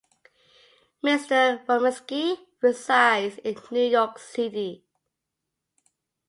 [1.05, 1.63] Mr.
[1.67, 4.83] Ruminski resides in New York City.